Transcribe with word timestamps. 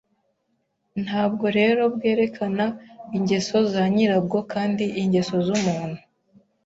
Ntabwo 1.05 1.45
rero 1.57 1.81
bwerekana 1.95 2.65
ingeso 3.17 3.57
za 3.73 3.83
nyirabwo 3.93 4.37
kandi 4.53 4.85
ingeso 5.01 5.35
z’umuntu 5.45 5.99